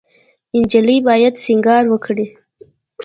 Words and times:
انجلۍ 0.57 0.97
باید 1.07 1.33
سینګار 1.43 1.83
وکړي. 1.89 2.25